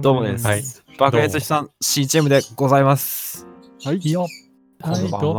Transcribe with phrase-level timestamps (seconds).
[0.00, 0.46] どうもです。
[0.46, 0.62] はい
[0.98, 3.46] 爆裂悲惨 CHM でございます。
[3.84, 3.98] はい。
[3.98, 4.26] いいよ。
[4.82, 5.34] こんばんはどう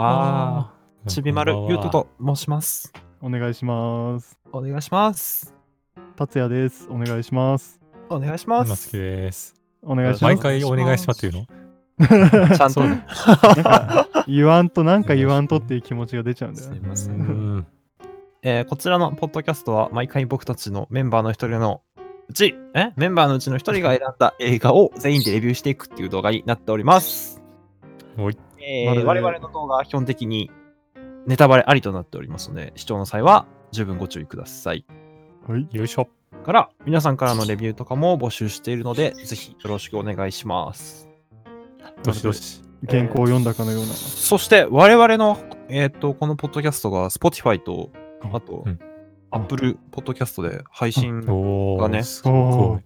[1.06, 2.94] もちびまるゆうとと申します。
[3.22, 4.38] お願いします。
[4.52, 5.56] お願いします。
[6.16, 6.88] 達也です。
[6.92, 7.82] お願いします。
[8.10, 8.90] お願いします。
[8.90, 9.56] きです。
[9.82, 10.36] お願いします。
[10.36, 11.48] 毎回お願いしますっていう
[11.98, 12.50] の？
[12.56, 12.88] ちゃんとね。
[12.88, 16.76] なんか言わんとなんか言わんとっていう気持ちが出ちゃうんだよね。
[16.76, 17.10] すいませ。
[17.10, 17.68] うんん。
[18.44, 21.82] えーこちらのポッドキャストは毎回僕たちのメンバーの一人の
[22.30, 22.92] うち、え？
[22.96, 27.42] メンバーのうちの一人が選んだ映画を全員でレビューしていくっていう動画になっております。
[28.18, 28.38] おい。
[28.60, 30.52] え我々の動画は基本的に
[31.26, 34.86] ネタバレありとなっておりますので、視聴の際は十分ご注意ください。
[35.48, 35.68] はい。
[35.72, 36.10] よいしょ。
[36.44, 41.10] から、皆さんからのレビューとかも募集しているので、ぜひよろしくお願いします。
[42.04, 42.64] どしどし。
[42.90, 43.88] 原稿を読んだかのような。
[43.88, 45.38] そして、我々の、
[45.70, 47.92] えっ、と、このポッドキャストが Spotify と、
[48.34, 48.80] あと、うん
[49.32, 51.22] Apple Podcast で配信
[51.78, 52.80] がねすご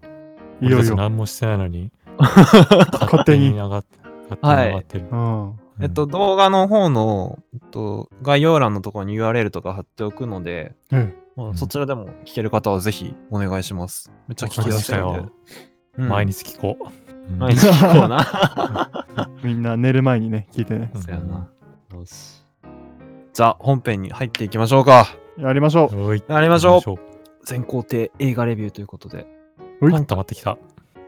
[0.62, 0.68] い。
[0.68, 0.96] いよいよ。
[0.96, 3.52] 何もしてないのに、勝手に。
[3.52, 3.98] 上がって、
[4.30, 5.08] 勝手に上がってる。
[5.12, 5.60] うん。
[5.82, 14.10] えっと、動画の方の、えっと、概要欄のところに URL とか貼っておくので、えまあうんそちらでも聞ける方はぜひお願いします。
[14.30, 15.30] めっちゃ聞きやすいの
[15.98, 16.86] で毎日聞こう。
[16.86, 18.96] うん毎日聞こうな。
[19.18, 20.92] え みんな寝る前にね、聞いてね。
[20.94, 21.50] うんそうやな。
[21.94, 22.46] よし。
[23.34, 25.08] じゃあ、本編に入っていきましょうか。
[25.38, 26.32] やりましょう。
[26.32, 26.92] やりましょう。
[26.94, 26.98] う。
[27.44, 29.28] 全工程映画レビューということで、
[29.82, 30.58] うまってきた。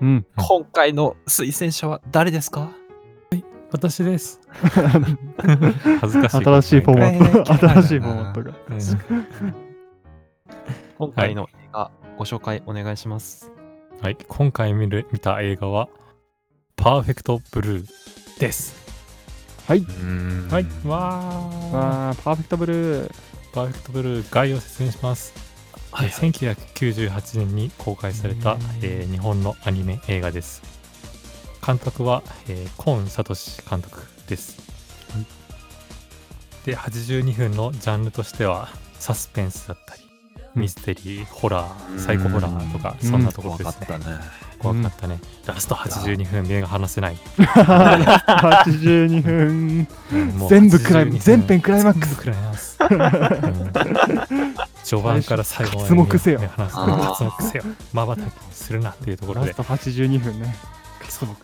[0.02, 0.26] うん。
[0.36, 2.70] 今回の推薦者は誰ですか？
[3.72, 4.40] 私です。
[6.00, 6.44] 恥ずかしい。
[6.44, 7.54] 新しいフォーマット。
[7.54, 8.54] はい 新しいフォーマットが。
[8.70, 9.56] うん
[10.98, 13.52] 今回の映画、ご紹介お願いします。
[14.02, 14.18] はい。
[14.28, 15.90] 今回見る見た映画は、
[16.76, 18.76] パーフェクトブルーです。
[19.68, 19.82] はい。
[20.50, 20.66] はい。
[20.88, 21.78] わー。
[21.78, 23.12] あー、パーフェクトブルー。
[23.58, 25.34] パーフェクトブルー概要を説明します。
[25.92, 26.62] はいえー
[27.02, 30.62] 1998年に公開されたうん、えー日本のアニメ映画です。
[31.66, 34.58] 監督は、えーコーン・サトシ監督です。
[36.66, 40.02] で、82分のジャンルとしては、サスペンスだったり、
[40.54, 43.98] ミステリー、ホラー、サイコホラーとか、うんそんなところ怖ですね。
[44.58, 44.82] かったね。
[44.82, 45.20] 怖かったね。
[45.46, 47.18] ラスト82分、目が離せない。
[47.38, 49.88] 82分。
[50.12, 51.20] うんもう全部クライ82分。
[51.20, 52.18] 全編クライマックス。
[52.18, 52.78] クライマックス。
[54.40, 54.56] うん。
[54.84, 56.40] 序盤から最後まで刮目せよ。
[56.40, 57.64] 目離すあー刮目せよ。
[57.94, 59.48] まばたきするなっていうところで。
[59.50, 60.56] ラスト82分ね。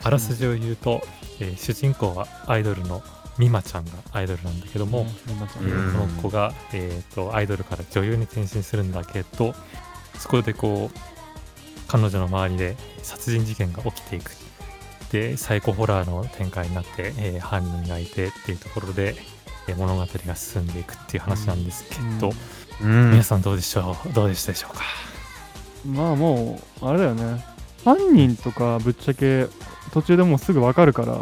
[0.03, 1.01] あらすじを言うと、
[1.40, 3.01] えー主人公はアイドルの
[3.38, 5.94] ミマちゃんがアイドルなんだけども、うん今ちゃんえーうん。
[5.94, 9.56] この子が、えー、とアイドルから女優に転身するんだけど
[10.19, 11.00] そこでこう
[11.93, 14.31] 彼女の周りで殺人事件が起きていく
[15.11, 19.15] でサイコホラーの展開になって、えー犯人がいてっていうところで、
[19.67, 22.31] えー物語が進んでいくっていう話なんですけど、
[22.81, 24.13] うんうん皆さんどうでしょう？
[24.13, 24.81] どうでしたでしょうか？
[25.85, 27.45] まあもう、あれだよね。
[27.85, 29.45] 犯人とかぶっちゃけ
[29.93, 31.21] 途中でもうすぐわかるから、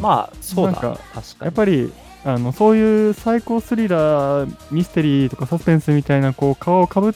[0.00, 0.72] まあ、そうだ。
[0.72, 1.44] なんか確かに。
[1.46, 1.92] やっぱり、
[2.24, 7.12] あのそういうサイコスリラー、ミステリーとかサスペンスみたいなこう皮をかぶっ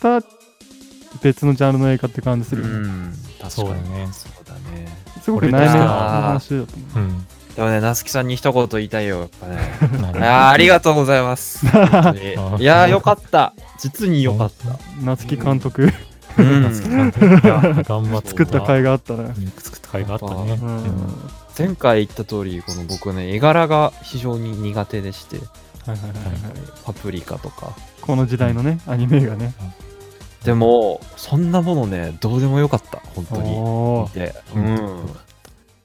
[0.00, 0.22] た
[1.22, 2.74] 別のジャンルの映画って感じするよね。
[2.74, 3.50] うん、確かに。
[3.50, 4.98] そうだねそうだね。
[5.22, 6.98] すごく悩みの話だと思う。
[6.98, 7.26] うん
[7.58, 9.58] でもね、なつきさんに一言言いたいよ、やっぱね。
[10.22, 11.66] ありがとうございます。
[11.66, 13.52] いやーよかった。
[13.80, 14.78] 実によかった。
[15.02, 15.92] 夏木監督
[16.38, 19.22] うん夏木監督いや頑張った作った甲斐があったね。
[19.36, 20.60] うん作った甲斐があったね、
[21.58, 26.14] 前回言った通り、この僕ね、絵柄が非常に苦手でして、はいはいはいはい
[26.84, 27.72] パプリカとか。
[28.02, 29.52] この時代のね、アニメがね。
[30.48, 33.50] でも、そんなものね、どうでもよかった、本当に。
[33.50, 34.34] 見て。
[34.54, 35.06] ううんん。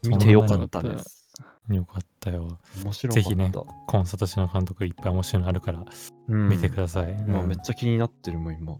[0.07, 1.28] 見てよかったです。
[1.69, 3.29] よかったよ面白かった。
[3.29, 3.52] ぜひね
[3.88, 5.84] コンサトシの監督いっぱい面白いのあるから
[6.29, 8.73] うん見てください、今うんめっちゃ気になってるもん、今。
[8.73, 8.79] うん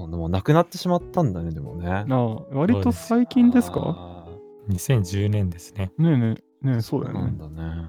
[0.00, 1.88] うんでも、なくなってしまったんだね、でもね。
[1.90, 3.80] ああ割と最近ですか？
[3.84, 4.28] あ
[4.70, 7.32] 2010年ですねねえねえ、ねえ、そうだーなよね。
[7.32, 7.86] んだね。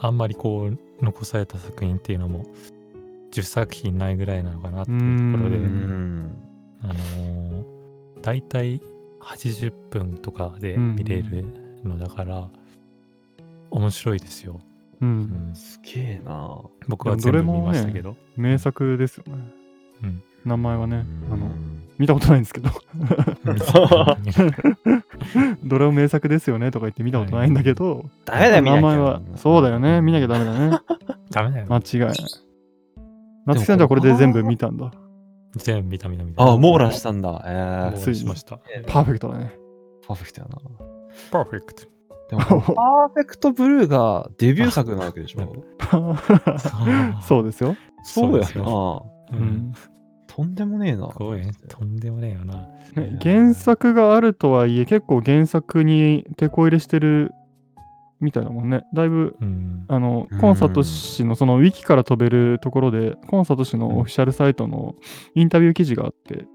[0.00, 2.44] あんまりこう残された作品っていうのも
[3.32, 5.56] 10作品ないぐらいなのかなっていうところで。
[6.84, 7.64] あのー、
[8.22, 8.80] 大体
[9.20, 11.44] 80分とかで見れる
[11.84, 12.48] のだから、
[13.70, 14.60] 面白いですよ、
[15.00, 15.06] う。
[15.06, 16.60] うんん、すげえな。
[16.88, 19.44] 僕は全部見ましたけど、名作ですよね。
[20.02, 22.70] うん名前はね、あの、うん見たことないんですけど、
[23.44, 23.58] うん
[25.68, 30.78] どれも名作ですよねとか言って見たことないんだけど、ダメだよ、名前は、そうだよね、見なきゃダメだね。
[31.30, 32.16] ダメだよ、間違いない。
[33.46, 34.92] 夏木さんじゃあこれで全部見たんだ。
[35.56, 37.42] 全部見た見た見たあ、網羅したんだ。
[37.46, 39.52] え網ー、羅しましたパーフェクトだね。
[40.06, 40.56] パーフェクトやな。
[41.30, 41.82] パーフェクト
[42.30, 42.62] でも、パー
[43.14, 45.54] フェクトブルーがデビュー作なわけでしょ？
[47.22, 47.76] そうですよ。
[48.04, 49.38] そうやですよな。
[50.34, 51.10] とんでもねえな。
[51.12, 51.52] すごいね。
[51.68, 52.54] とんでもねえよな。
[52.96, 57.32] ね原作があるとはいえ、結構原作に手こ入れしてる
[58.22, 58.84] みたいだもんね。
[58.94, 59.84] だいぶ、うん。
[59.88, 64.94] あのうん、コンサート氏のそのウィキから飛べるところで、コンサート氏のオフィシャルサイトの
[65.34, 66.46] インタビュー記事があって、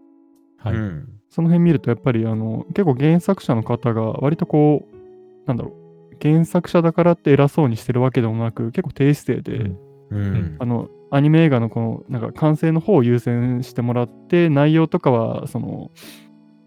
[0.58, 0.76] はい。
[0.76, 1.18] うん。
[1.30, 9.70] その辺見るとやっぱりあの結構原作者の方が割とこうなんだろう原作者だからって偉そうにしてるわけでもなく結構低姿勢で、
[10.10, 15.90] うんうんあのアニメ映画のこのなんか完成の方を優先してもらって内容とかはその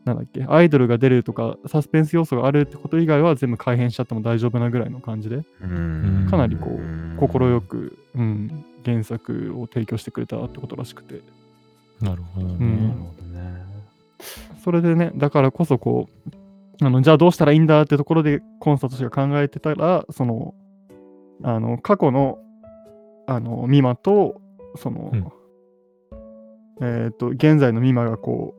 [0.05, 6.27] なんだっけアイドルが出るとかサスペンス要素があるってこと以外は全部改変しちゃっても大丈夫なぐらいの感じでうん。
[6.31, 11.23] かなりこう快く、うん、原作を提供してくれたってことらしくて。
[12.01, 12.55] なるほどね。
[12.55, 12.89] うん。
[12.89, 13.65] なるほどね。
[14.65, 16.09] それでね、だからこそこ
[16.81, 20.55] う、あのじゃあどうしたらいいんだってところでコンサート氏が考えてたら、その、
[21.43, 22.39] あの、過去の、
[23.27, 24.41] あの、ミマと、
[24.77, 25.29] その、うん。
[26.83, 28.55] えっ、と、現在のミマがこ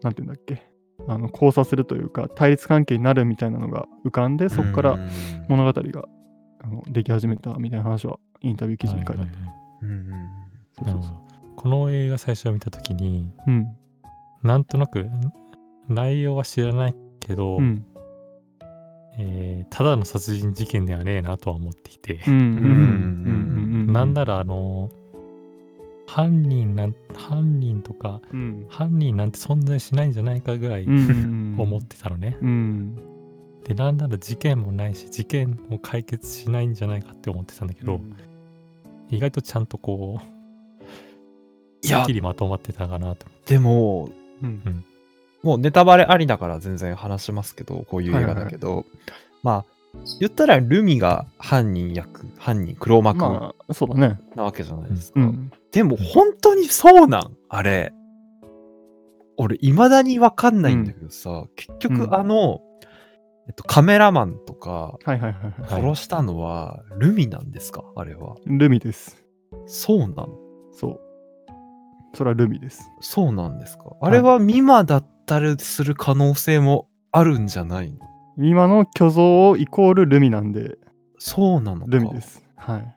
[0.00, 0.66] う、なんていうんだっけ、
[1.08, 5.08] あの、交差するというか、対立関係になるみたいなのが浮かんで、そこからうん
[5.48, 6.04] 物語が、
[6.62, 11.26] あのでき始めたみたいな話は、インタビュー記事に書いてあった。
[11.56, 13.66] この映画最初見たときに、うん。
[14.42, 15.32] なんとなくん
[15.88, 17.84] 内容は知らないけど、うん。
[19.18, 22.34] えーただの殺人事件ではねえなとは思っていて、うん。
[22.34, 22.42] うん。
[23.86, 23.92] うん。
[23.92, 24.90] なんならあの
[26.06, 28.66] 犯人なん犯人とかうん。
[28.68, 31.56] 犯人なんて存在しないんじゃないかぐらいうん。
[31.58, 32.36] 思ってたのね。
[32.40, 32.96] うん。
[33.64, 38.00] でなんなら事件もないし事件も解決しないんじゃないかって思ってたんだけど、
[39.10, 40.36] 意外とちゃんとこう
[41.86, 43.26] いやすっき、りまとまってたかなと。
[43.46, 44.08] でも、
[44.42, 44.84] うん。
[45.42, 48.86] もうネタバレありだから全然話しますけど、こういう映画だけど、
[49.42, 49.75] まあ、
[50.20, 54.18] 言ったらルミが犯人役、犯人、黒幕なまあ、そうだね。
[54.34, 55.20] わけじゃないですか。
[55.20, 55.50] うん。
[55.72, 57.92] でも本当にそうなんあれ。
[59.36, 62.60] 俺、未だにわかんないんだけどさ、結うん局あの、
[63.48, 65.72] えっと、カメラマンとかはいはいはいはい。
[65.72, 67.84] はい殺したのはルミなんですか？
[67.94, 68.36] あれは。
[68.46, 69.22] ルミです。
[69.66, 70.28] そうなん？
[70.72, 71.00] そう。
[72.14, 72.90] それはルミです。
[73.00, 73.84] そうなんですか？
[74.00, 77.98] あれはミマだったりする可能性もあるんじゃないの？
[78.38, 80.78] 今の虚像イコールルミなんで、
[81.18, 81.86] そうなのか。
[81.88, 82.44] ルミです。
[82.56, 82.94] はい。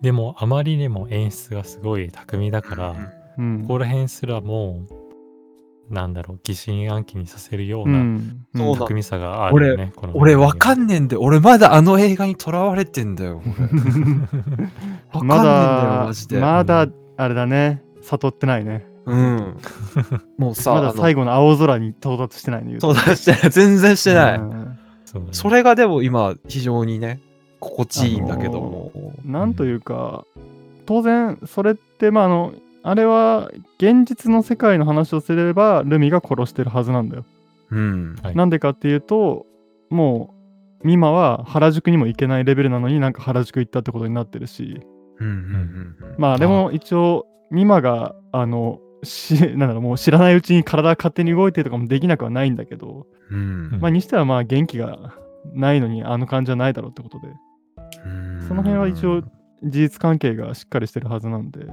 [0.00, 2.96] でもあまりにも演出がすごい巧みだから、
[3.38, 3.62] うん。
[3.62, 4.86] ここら辺すらも
[5.90, 7.92] なんだろう疑心暗鬼にさせるようう。
[7.92, 9.92] なんそうな巧みさがあるよね。
[9.94, 13.42] この俺わかんんねえんで、俺まだあの映画にとらわれてんだよ。
[13.44, 14.24] 俺 わかんね
[15.12, 16.40] えんだよ、まだマジで。
[16.40, 17.82] まだ、あれだね。
[18.02, 18.86] 悟ってないね。
[19.06, 19.56] うん。
[20.36, 22.68] もうさ、まだ最後の青空に到達してないね。
[22.68, 23.50] 言うとそうだしてない。
[23.50, 24.38] 全然してない。
[24.38, 27.20] うんそねそれがでも今、非常にね、
[27.60, 28.92] 心地いいんだけども。
[29.24, 30.24] なんというか、
[30.84, 37.24] 当然、それって、まあ、あの、あれは現実の世界の話をすれば、ルミが殺してるはずなんだよ。
[37.70, 38.16] うん。
[38.22, 39.46] はいなんでかっていうと、
[39.90, 40.34] も
[40.82, 44.80] う、ミマは原宿にも行けないレベルなのになんか原宿行ったってことになってるし、
[45.18, 46.14] うんうんうんうん。
[46.18, 53.78] まあでも一応、ミマが、あの、し なんだろうもう知らないうちに体勝手に動いてとかもできなくはないんだけど、うん。
[53.80, 55.14] まあにしてはまあ元気が
[55.54, 57.28] ないのにあの感じはないだろうってことで、
[58.04, 58.42] うん。
[58.48, 59.22] その辺は一応
[59.62, 61.66] 事実関係がしっかりしてるはずなんで、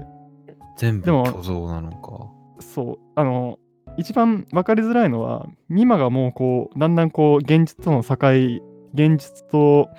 [0.77, 2.29] 全部でも虚像なのか。
[2.59, 3.59] そう、あの、
[3.97, 8.15] 一番分かりづらいのは、ミマがもうこう、だんだんこう、現実との境、
[8.93, 9.89] 現実と、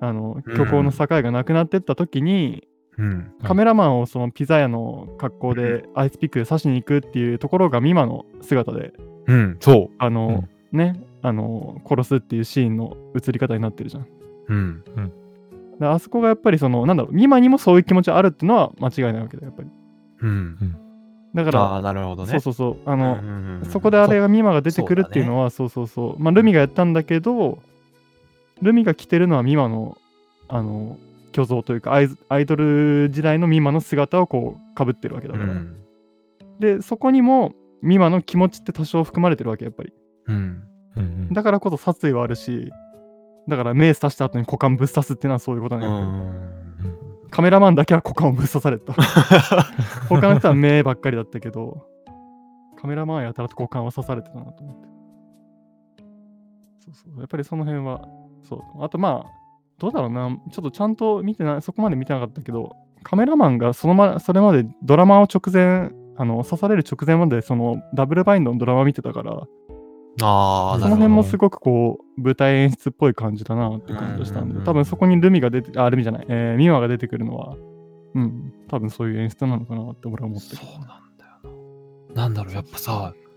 [0.00, 2.64] あの、虚構の境がなくなってった時に、
[2.98, 3.32] うん。
[3.42, 8.92] カメラマンをそのピザ屋の格好でアイスピックで刺しに行くっていうところがミマの姿で、
[9.26, 14.02] うん、そあの、ね、あの、殺すっていうシーンの映り方になってるじゃん。
[14.02, 14.08] う。
[14.48, 14.84] うん。
[15.78, 19.68] であそこがやっぱりその、なんだろう、ミマにもそういう気持ちあるっていうのは間違いないわけだよ、やっぱり。
[20.22, 20.76] うん。
[21.34, 22.32] だから、ああ、なるほどね。
[22.32, 27.58] そうそうそう、あの、うんうんうんそこであれがミマが出てくるっていうのは、そう,、そうそうまあ、ルミがやったんだけど、
[28.62, 29.96] ルミが着てるのはミマの、
[30.48, 30.96] あの、
[31.38, 35.44] 虚像というかアイズ、アイドル時代のミマの姿をこう、かぶってるわけだから。
[35.44, 35.76] うん。
[36.58, 39.92] で、そこにも、ミマの気持ちって多少含まれてるわけ、やっぱり。
[40.26, 40.34] うん。
[40.96, 42.72] うんうんだからこそ殺意はあるし、
[43.46, 46.32] だから目刺した後に股間ぶっ刺すっていうのはそういうことうな。
[47.30, 48.94] カメラマンだけは股間をぶっ刺された。
[50.08, 51.86] 他の人は目ばっかりだったけど、
[52.80, 54.88] カメラマンはやたらと股間は刺されてたなと思って。
[56.80, 57.18] そうそう。
[57.20, 58.08] やっぱりその辺は、
[58.42, 58.82] そう。
[58.82, 59.37] あとまあ、
[59.78, 69.46] どうだろうな、ちょっとちゃんと見てない、そこまで見てなかったけど、カメラマンがそのま、それまでドラマを直前、あの、刺される直前まで、その、ダブルバインドのドラマ見てたから、
[70.20, 70.88] ああ、そ。
[70.88, 77.56] の辺もすごくこう、舞台演出っぽい感じだなって感じがしたんで、多分そこにルミが出て、あ、ルミじゃない、えー、ミワが出てくるのは、
[78.14, 80.66] うん、多分そういう演出なのかなって俺は思ってるそう。
[80.80, 83.27] なんだよなんだろう、やっぱさ、うん。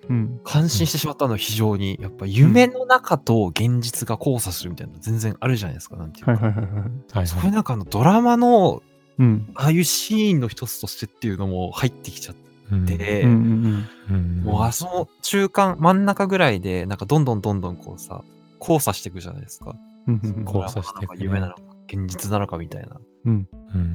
[0.43, 6.31] 感心してしまったのは非常に、やっぱ夢の中と現実が交差するみたいなの全然あるじゃないですか、なんていうか。
[6.33, 7.17] はいはいはいはい。
[7.17, 8.81] はいそれなんかあのドラマの
[9.19, 9.51] うん。
[9.55, 12.35] ああいうシーンの一つとしてっていうのも入ってきちゃっ
[12.71, 18.23] うんて、うんうんうんもうあその中間、真ん中ぐらいで、なんかどんどんどんどんこうさ、
[18.59, 19.75] 交差していくじゃないですか。
[20.07, 20.45] うんうんうん。
[20.45, 22.97] 交差していくね夢なのか、現実なのかみたいな。
[23.25, 23.47] うん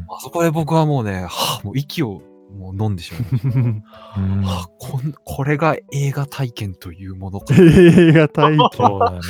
[0.08, 3.58] あそこで僕はもうね、はあ、もう息をもう飲んでしまいました。
[4.20, 7.54] うんはあ、こんこれが映画体験というものか。
[7.58, 8.68] 映画体験。
[8.74, 9.20] そうだね。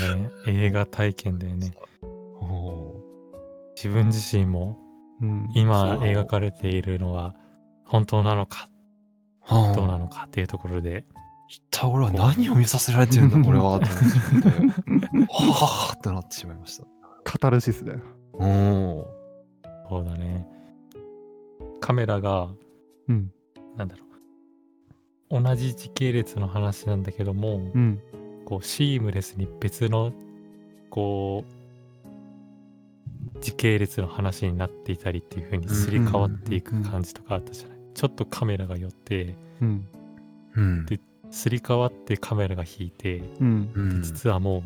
[0.47, 1.73] 映画体験だよね。
[2.03, 2.95] お
[3.77, 4.79] 自分自身も
[5.21, 7.35] うん今描かれているのは
[7.85, 8.69] 本当なのか？
[9.49, 11.05] ーはあどうなのかっていうところで、
[11.49, 13.79] 一体俺は何を見させられてるんだ、これは。
[13.79, 13.81] は
[15.93, 16.85] あってなってしまいました。
[17.25, 18.01] カタルシスだよ。
[18.35, 19.07] お
[19.89, 20.47] そうだね。
[21.81, 22.49] カメラが、
[23.09, 23.33] うん。
[23.77, 24.05] なんだろ
[25.31, 25.43] う。
[25.43, 28.01] 同じ時系列の話なんだけども、うん。
[28.45, 30.13] こうシームレスに別の
[30.89, 31.45] こ
[33.35, 37.79] う時系列の話になっていたりっていう風にすり替わっていく感じとかあったじゃない？
[37.95, 39.87] ちょっとカメラが寄ってうん。
[40.55, 40.87] うん。
[41.33, 43.71] すり替わってカメラが引いてうん。
[43.75, 44.63] うん実はもう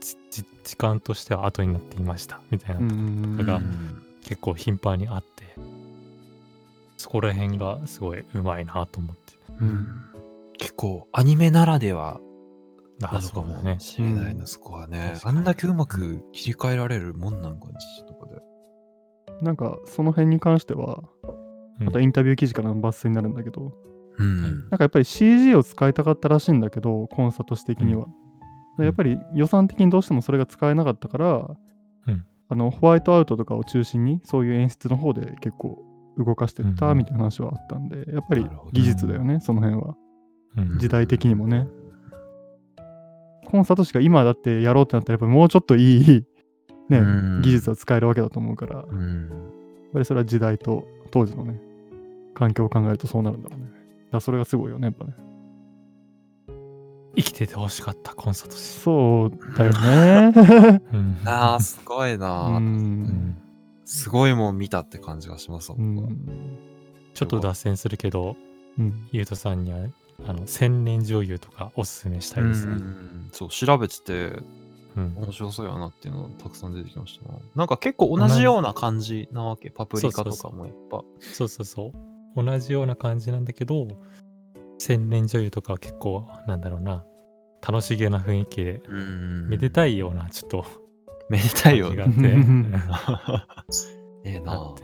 [0.00, 5.44] じじ時間としては後になっていましたみたいなうとこんだからうん結構頻繁にあって
[7.00, 9.86] そこら辺がすごいうまいなと思ってうん
[10.58, 12.20] 結構アニメならでは
[13.00, 15.12] なあのかもしれないな、そこはね。
[15.14, 18.42] 確かにあんだけうまく切り替えられるもんなのか、実とかで。
[19.42, 21.02] なんか、その辺に関しては、
[21.78, 23.72] うんまたインタビュー記事からの抜粋になるんだけど、
[24.18, 24.42] うん。
[24.42, 28.04] なんかやっぱり CG を使いたかったらしいんだけど、コンサート的には。
[28.04, 31.56] うんやっぱり予算的にどうしてもそれが使えなかったから、
[32.06, 35.84] うんあのホワイトアウトとかを中心にそういう演出の方で結構
[36.18, 39.94] 動かしてったうんみたいな話はあったんで、やっぱり技術だよね、その辺は。
[40.56, 41.68] うん時代的にもね。
[43.46, 46.24] コンサートしか今だってやろうってなったらやっぱりもうちょっといい、
[46.88, 47.02] ねう
[47.38, 49.30] ん技術は使えるわけだと思うから、やっうん。
[49.92, 51.60] ぱりそれは時代と当時のね、
[52.34, 53.66] 環境を考えるとそうなるんだろうね。
[53.66, 53.76] だか
[54.12, 55.14] らそれがすごいよね、やっぱね。
[57.16, 59.72] 生きててほしかったコンサートし、そうだよ
[60.32, 60.80] ね。
[60.92, 62.50] うんああ、すごいな、う。
[62.54, 63.36] うんん
[63.92, 66.16] すごいもん見たって感じがします、う僕はん。
[67.12, 68.36] ちょっと脱線するけど
[68.78, 69.08] うん。
[69.10, 69.80] ゆうとさんには
[70.26, 74.42] あの千年女優とかおすすめしたいですね、うんそう、調べてて、
[74.96, 77.38] うん面白そうやなっていうのがたくさん出てきましたな。
[77.54, 79.70] なんか結構同じような感じなわけ？
[79.70, 81.02] パプリカとかもやっぱ。
[81.20, 81.92] そうそうそ
[82.36, 83.88] う同じような感じなんだけど
[84.78, 87.04] 千年女優とかは結構なんだろうな
[87.60, 90.64] 楽しげな雰囲気でうんめでたいようなちょっと
[91.30, 91.88] めでたいよ。
[91.94, 92.66] 感じがね。
[92.90, 93.66] あっ
[94.24, 94.30] て。
[94.30, 94.74] ええな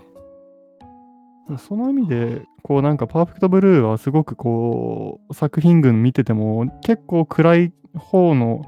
[1.59, 8.63] その意味で、こうなんかパーフェクトブルーはすごくこう作品群見てても結構暗い方の、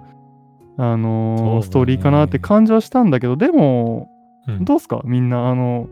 [0.76, 1.62] あのーね。
[1.62, 4.08] ストーリーかなって感じはしたんだけど、でも、
[4.46, 4.64] うん。
[4.64, 5.02] どうすか？
[5.04, 5.88] みんな、あの、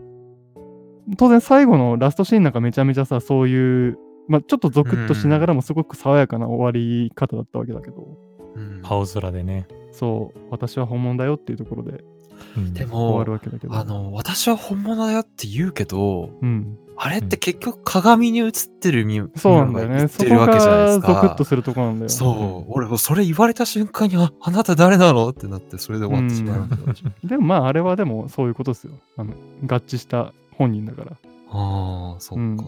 [1.16, 8.16] 当然最後のラストシーンなんかめちゃめちゃさ、そういう、まあちょっとゾクッとしながらもすごく爽やかな終わり方だったわけだけど、
[8.54, 8.80] うん。
[8.84, 9.66] 青空でね、
[9.96, 12.04] そう、私は本物だよっていうところで
[12.56, 13.74] うんで終わもる、わけだけど。
[13.74, 20.08] あの、私は本物だよって言うけど、うん、あれって結局鏡に映ってるみそうなんだよね。
[20.08, 21.44] そこてるわけじゃないですがゾクッかと。
[21.44, 22.08] するところなんだよ。
[22.08, 27.04] そう、俺もそれ言われた瞬間に、あ、あなた誰なのってなって、それで終わってしまうわけだし。
[27.24, 28.92] でもまああれはでもそういうことですよ。
[29.16, 29.32] あの
[29.66, 31.12] 合致した本人だから。
[31.50, 32.42] ああ、そっか。
[32.42, 32.58] うん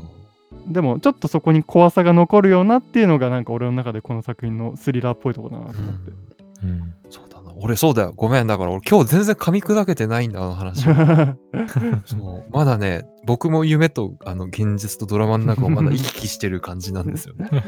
[0.66, 6.27] でもちょっとそこに怖さが残るようなっていうのがなんか俺の中でこの作品のスリラーっぽいところだなと思って。
[6.62, 7.52] うんそうだな。
[7.56, 8.12] 俺そうだよ。
[8.16, 8.46] ごめん。
[8.46, 10.84] だから俺今日全然噛み砕けてないんだ、あの話。
[12.04, 17.48] そうまだね、僕も夢とあの現実とドラマの中をまだ 行き来してる感じなんですよね。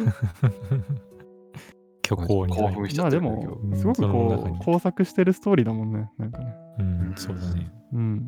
[2.07, 6.11] 虚構に入る興奮しちゃってるんだけどもすごくこう工作してるストーリーだもんね。
[6.19, 6.55] なんかね。
[6.81, 7.73] うん、そうだね。
[7.93, 8.27] うん。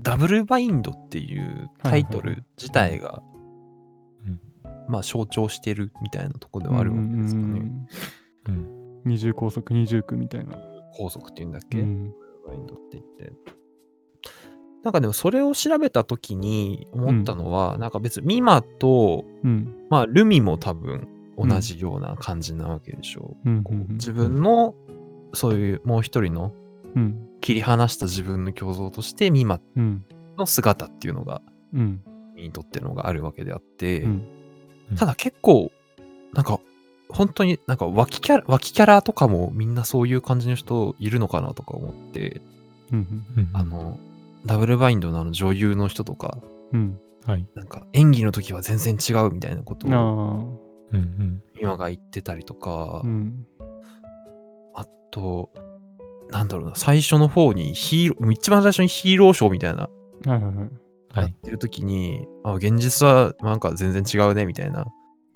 [0.00, 3.22] ダブルバインドっていうタイトル自体が、
[4.26, 4.40] うん
[4.88, 7.62] まあ象徴してるみたいなところではあるわけですかね。
[8.46, 8.77] うん。
[9.04, 10.58] 二重高速二重区みたいな。
[10.92, 12.12] 法則っていうんだっけ、うん。
[12.46, 13.32] バインドって言って。
[14.82, 19.86] なんかでもそれを調べたときに思ったのは、なんか別にミマと、うん。
[19.90, 23.50] まあルミも多分同じような感じなわけでしょう。
[23.50, 23.62] うん。
[23.62, 24.74] こう自分の
[25.34, 26.52] そういうもう一人の
[26.96, 27.24] うん。
[27.40, 30.04] 切り離した自分の胸像としてミマうん。
[30.36, 32.02] の姿っていうのがうん。
[32.34, 34.28] にとってのがあるわけであって、うん
[34.96, 35.70] ただ結構
[36.32, 36.60] なんか
[37.10, 42.40] 本当になんか脇キャラ脇キャラとかもみんなそういう感じの人いるのかなとか思って、
[42.92, 43.24] うん。
[43.36, 43.98] うんあの
[44.46, 46.38] ダブルバインドのあの女優の人とか
[46.72, 46.98] うん。
[47.26, 47.46] はい。
[47.54, 50.68] なんか演技の時は全然違うみたいなことあをあ。
[50.92, 51.42] うんうん。
[51.60, 53.46] 今が言ってたりとか、うん。
[54.74, 55.50] あと、
[56.30, 59.88] なんだろうな、最初の方にヒーロー、一番最初にヒーローショーみたいな、は
[60.26, 60.54] いはいはい。
[60.54, 60.68] はい。
[61.24, 64.86] やってる時に、あ、現実はなんか全然違うねみたいな、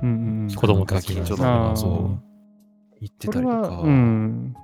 [0.03, 0.55] うんうんうん。
[0.55, 2.23] 子供たちがガキちょっとあーそう
[3.01, 4.55] 言ってたりとか、うん。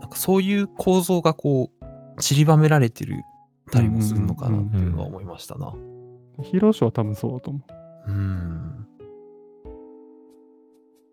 [0.00, 3.22] なんかそういう構造がこう、散りばめられてる
[3.70, 5.72] たりもするのかなっていうのは思いましたな。
[6.42, 7.60] ヒーローショーは多分そうだと思
[8.06, 8.10] う。
[8.10, 8.86] うん。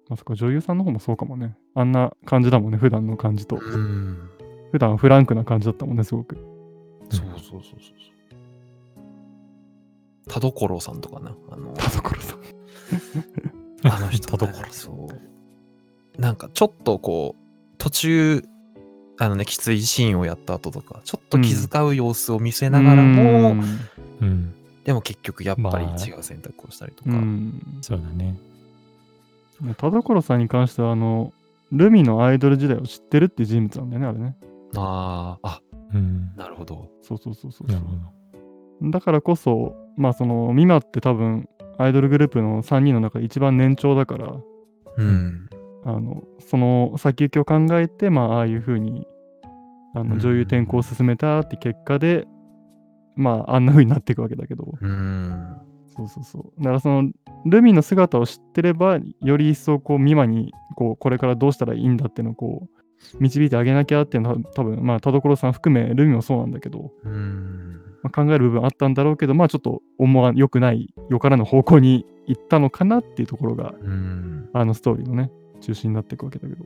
[0.10, 1.55] まさか女優さんの方もそうかもね。
[1.75, 3.58] あんな感じだもんね、普段の感じと。
[3.58, 4.29] うん。
[4.72, 6.36] 普段フランクな感じだったもんね、すごく。
[7.10, 7.79] そうそうそうそうそう。
[10.27, 11.36] 田所さんとかな。
[11.51, 12.39] あの、田所さん。
[13.84, 15.10] あの人、田所さんそ
[16.17, 16.22] う。
[16.22, 18.43] なんかちょっとこう、途中、
[19.17, 23.89] あのね、きついシーンをやった後とか、ちょっと気遣う様子を見せながらも、うん
[24.22, 24.53] うん。
[24.84, 27.12] でも結局やっぱりまあ違う選択をしたりとか。
[27.12, 27.62] うん。
[27.81, 28.38] そうだね。
[29.77, 31.34] 田所さんに関しては、あの、
[31.72, 34.38] ルミのアイドル時代を知ってるっていう人物なんだよね、あれね。
[34.75, 35.62] ああ、あ、
[35.93, 36.31] うん。
[36.36, 36.89] なるほど。
[37.01, 37.67] そうそうそうそう。
[37.67, 37.91] なるほ
[38.81, 38.89] ど。
[38.91, 44.36] だからこそ、まあその、ミマって多分、アイドルグループの3人の中で一番年長だから、
[44.98, 45.50] うん。
[45.86, 49.07] あの、その先行きを考えて、まあ、ああいう風に、
[49.95, 52.27] あうんの、女優転向を進めたって結果で、
[53.15, 55.57] まあ、あんな風になっていくわけだけど、うん。
[55.95, 56.59] そうそうそう。
[56.59, 57.09] だからその、
[57.45, 62.78] ルミの姿を知ってれば、より一層、こう、ミマに、こう、これからどうしたらいいんだっていうのを、こう、
[63.20, 67.82] 導いてあげなきゃっていうのは、多分まあ、田所さん含め、ルミもそうなんだけど、うん。
[68.03, 74.50] まあ、考える部分あったんだろうけど、まあ、ちょっと思わ良くない、よからぬ方向に行ったのかなっていうところが、うん。
[74.53, 76.65] あのストーリーのね、中心になっていくわけだけど。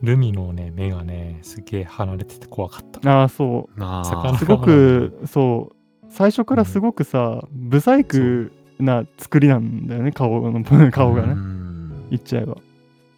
[0.00, 3.10] ルミのね、目がね、すげえ離れてて怖かった。
[3.10, 3.82] ああ、そう。
[3.82, 11.67] あ、すごく、 そう、最初からすごくさ、ブサイクな作りなんだよね、顔の顔がね、うん
[12.10, 12.56] 言っちゃえば。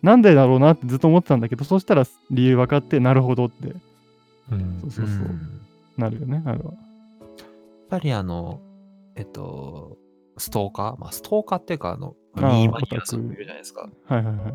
[0.03, 3.75] なんでだろうなってずっと思ってたんだけど、そしたら理由分かって、なるほどって。
[4.51, 4.81] うん。
[4.81, 5.17] そうそうそう。
[5.17, 5.61] うん。
[5.99, 6.65] なるよね、あれは。
[6.65, 6.75] やっ
[7.91, 8.61] ぱりあの、
[9.17, 9.99] えっと、
[10.39, 11.01] ストーカー？
[11.01, 13.89] まあ、ストーカーっていうか、あの、ああミーマニアオタクさんいるじゃないですか。
[14.07, 14.55] はいはいはい。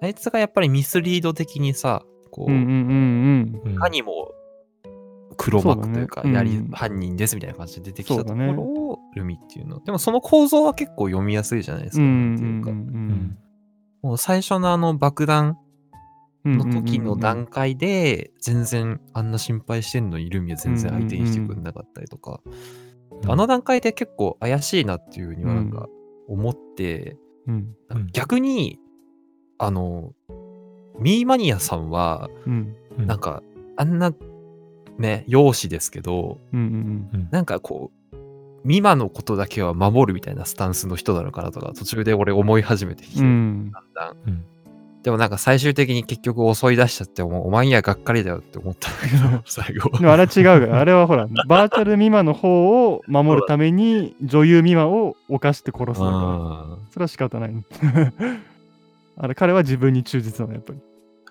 [0.00, 3.74] あいつがやっぱりミスリード的にさ、こう、うんうんうんうん。
[3.74, 4.32] いかにも
[5.38, 6.70] 黒幕というか、やり、うん。
[6.70, 9.80] 犯人ですみたいな感じで出てきたところを、ルミっていうの。
[9.80, 12.02] でもその構造は結構読みやすいじゃないですか。
[12.02, 12.70] んうなんていうか。
[12.72, 13.38] ん
[14.02, 15.56] もう最初のあの爆弾
[16.44, 16.58] うん。
[16.58, 22.40] の時の段階で、全然あんな心配してんのにルミは全然相手にしてくれなかったりとか、
[23.26, 25.88] あの段階で結構怪しいなっていうふうにはなんか
[26.28, 27.16] 思って、
[28.12, 28.78] 逆に、
[29.58, 30.12] あの、
[30.98, 32.28] ミーマニアさんは、
[32.96, 33.42] なんか、
[33.76, 34.12] あんな、
[34.98, 38.16] ね、容姿ですけど、うんうんうんなんかこう、
[38.64, 44.16] ミマのことだけは守るみたいなスタンスの人なのかなとか、途中で俺思い始めてきて、だんだん。
[44.26, 44.44] うん
[45.02, 49.96] でもなんか最終的に結局襲い出しちゃって、もうお前にはがっかりだよって思ったんだけど、最後。
[49.96, 56.20] でもあれは違うあれはほら、バーチャルミマの方を守るために女優ミマを犯して殺すだから、う
[56.80, 57.54] んそれは仕方ない。
[59.16, 60.80] あれ、彼は自分に忠実なの、やっぱり。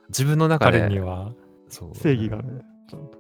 [0.10, 1.34] 自分の中で、彼には、
[1.68, 2.62] そう正義があるね。
[2.90, 3.17] ちゃんと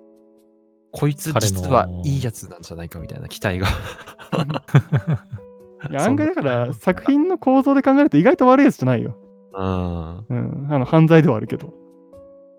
[0.91, 3.67] こいつ実はいいやつなんじゃないかみたいな期待が。
[5.89, 9.15] いや、案外だから、作品の構造で考えると意外と悪いやつじゃないよ。
[9.53, 10.17] うん。
[10.29, 10.67] うん。
[10.71, 11.73] あの、犯罪ではあるけど。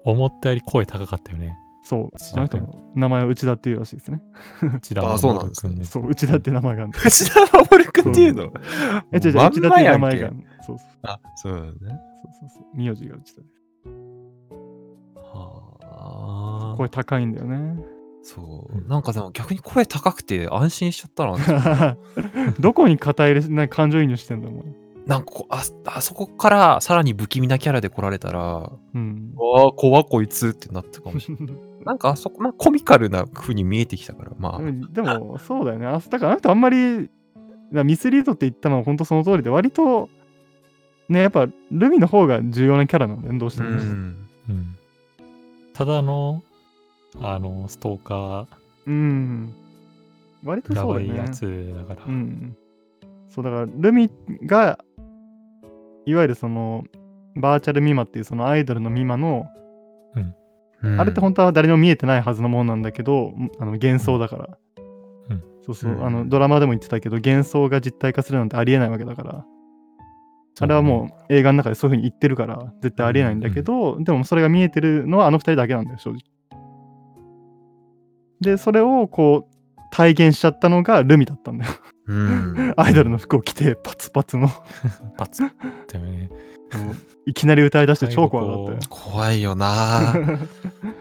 [0.05, 1.57] 思ったより声高かったよね。
[1.83, 2.11] そう。
[2.35, 4.23] あの人の名前は内田っていうらしいですね。
[4.63, 5.85] 内田あそうなんですねね。
[5.85, 6.93] そう、内田って名前がある。
[6.99, 8.53] 藤田守君っていうの？
[9.13, 10.37] え、違う違う、内田って名前がある。
[10.67, 11.73] そうそうあ、そうだね。
[11.81, 12.77] そうそうそう。
[12.77, 13.63] 名字が内田です。
[15.17, 16.75] はあ。
[16.77, 17.83] 声高いんだよね。
[18.29, 18.89] そう。
[18.89, 21.97] なんかでも逆に声高くて安心しちゃったな。
[22.61, 24.75] どこに肩入れな感情移入してんだもん。
[25.07, 29.33] なんかあ、あそこからさらに不気味なキャラで来られたら、うん。
[29.35, 31.57] わあ、怖こいつってなったかもしれない。
[31.87, 34.59] なんかあそこ、まあコミカルな風に見えてきたから、まあ。
[34.59, 35.87] うんでも、そうだよね。
[35.87, 37.09] あだからあの人あんまり、
[37.73, 40.11] ミスリードって言ったのは本当その通りで、割と、
[41.09, 43.71] ね、やっぱルミの方が重要なキャラなんだよね、どうしても。
[43.71, 43.77] うん。
[44.51, 44.75] うん
[45.73, 46.43] ただの、
[47.21, 48.47] あの、ストーカー、
[48.87, 49.55] うん。
[50.45, 51.15] 割とやそうだよね。
[51.15, 52.07] ばいやつだから。
[52.07, 52.57] うん。
[53.29, 54.11] そうだから、ルミ
[54.45, 54.79] が、
[56.07, 56.85] いわゆるその、
[57.37, 59.47] バーチャルミマっていうそのアイドルのミマの、
[60.83, 64.59] あれって本当は誰にも見えてないはずのものなんだけど、あの幻想だから。
[65.31, 69.45] うんそうそう、うんあのドラマでも言ってたけど、幻想が実体化するなんてありえないわけだから。
[70.61, 76.21] あれはもう映画の中でそういうふうに言ってるから、絶対ありえないんだけど、でもそれが見えてるのはあの二人だけなんだよ、正直。
[78.41, 79.55] で、それをこう、
[79.91, 81.73] 体現しちゃったのがルミだったんだよ。
[82.07, 82.75] うん。
[82.77, 84.49] アイドルの服を着て、パツパツの。
[85.17, 85.51] パツッ
[85.93, 86.31] だよね。
[87.27, 88.79] いきなり歌い出して超怖かったよ。
[88.89, 90.15] 怖いよな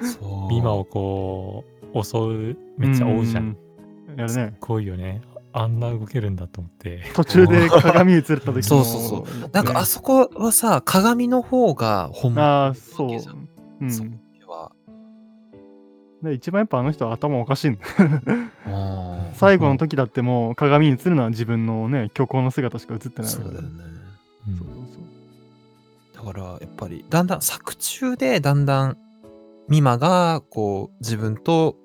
[0.02, 0.54] そう。
[0.54, 3.58] 今をこう、襲う、めっちゃ追うじゃん。
[4.10, 4.16] うん。
[4.18, 4.58] やるすっね。
[4.60, 5.22] ごいよね。
[5.54, 7.02] あんな動けるんだと思って。
[7.16, 13.10] 途中で鏡映った時もそうそうそうなんかあそこはさ、鏡の方が本物ああ、そう。
[13.82, 14.20] うん。
[16.24, 17.82] で一番やっぱあの人は頭おかしいんだ
[18.66, 23.32] うん 最後の時だってもう鏡に映るのは自分のね虚構の姿しか映ってない。
[23.32, 23.70] そうだよね。
[24.48, 24.58] うん。
[24.58, 26.26] そうそう。
[26.26, 28.98] だからやっぱりだんだん作中でだんだん
[29.70, 31.76] ミマがこう自分と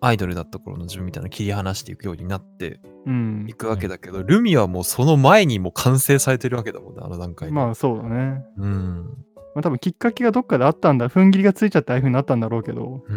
[0.00, 3.46] アイドルだった頃の自分みたいな切り離していくようになってうん。
[3.48, 7.54] いくわけだけど、ルミはもうその前にもう完成されてるわけだもんねあの段階で。
[7.54, 8.44] まあそうだね。
[8.56, 9.24] うん。
[9.54, 13.16] まあ多分きっかけがどっかであったんだ踏ん切りがついちゃってああいう風になったんだろうけどうん。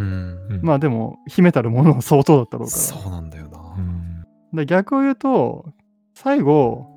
[0.49, 3.59] うんまあでも秘めたるものは相当だったろうからそうなんだよな。
[3.77, 4.23] うん
[4.55, 5.65] で逆を言うと
[6.13, 6.87] 最後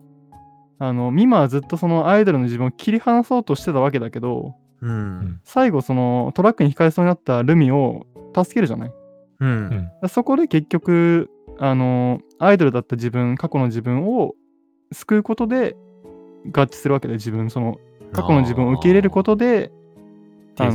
[0.79, 4.90] あのミマはずっとそのアイドルの自分を切り離そうとしてたわけだけどうん。
[4.90, 8.92] うん最後そのトラックにひかれそうになったルミを助けるじゃない？
[9.40, 9.49] うん。
[9.49, 14.35] うんでそこで結局あのアイドルだった自分過去の自分を
[14.92, 15.75] 救うことで
[16.53, 17.79] 合致するわけで自分その
[18.12, 19.73] 過去の自分を受け入れることで。
[20.59, 20.73] 虚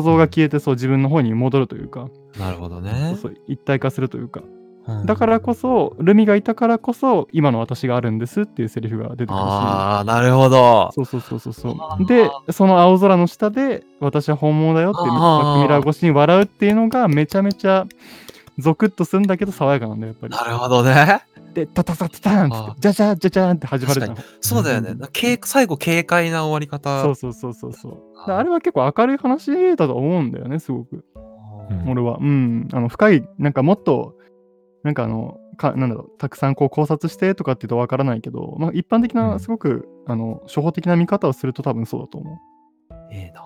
[0.00, 3.14] 像が消えてそう自分の方に戻るというか、なるほどね。
[3.20, 4.40] そう一体化するというか
[4.88, 10.90] うんだからこそルミがいたからこそ今の私があるんですっていうセリフが出てくるしああ、なるほど。
[10.94, 11.70] そうそうそうそうそ
[12.00, 15.08] うでその青空の下で私は本物だよってミ
[15.68, 17.86] ラー越しに笑うっていうのがめちゃめちゃ
[18.58, 21.22] ゾクッとするんだけど爽やかなんだよやっぱりなるほどね。
[21.52, 24.16] でタタタタタンってじゃじゃじゃじゃんって始まるじゃん。
[24.40, 24.94] そうだよね。
[25.12, 27.02] 軽最後、軽快な終わり方。
[27.02, 28.30] そうそうそうそうそう。
[28.30, 31.04] あれは結構明るい話だと思うんだよねすごく。
[31.70, 31.90] うん。
[31.90, 32.18] 俺は。
[32.20, 32.68] うん。
[32.72, 34.16] あの深いなんかもっと
[34.82, 39.40] なんかあのかなんだろうたくさんこう考察してとかっていうとわからないけど、まあ、一般的うなん。
[39.40, 42.40] すごく、あの初歩的な見方をすると多分そうだと思
[43.10, 43.42] ええな。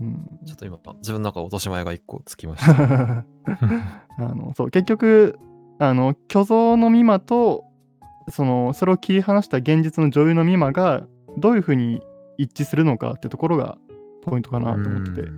[0.00, 2.72] う、うん、ちょっと今、自分の中落とし前が一個つきました。
[4.18, 5.38] あのそう結局
[5.80, 7.64] あの虚像のミマと
[8.28, 11.06] そのそれを切り離した現実の女優のミマが
[11.38, 12.02] どういうふうに
[12.36, 13.78] 一致するのかってところが
[14.22, 15.28] ポイントかなと思ってて。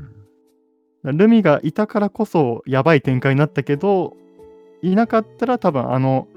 [1.04, 4.16] ルミがいたからこそやばい展開になったけど
[4.82, 6.28] いなかったら多分あの